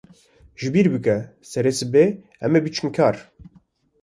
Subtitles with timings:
[0.59, 1.17] Ji bîr bike,
[1.49, 2.07] serê sibehê
[2.45, 3.15] em ê biçin kar.